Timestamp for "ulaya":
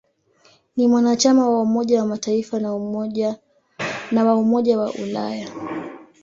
5.03-5.49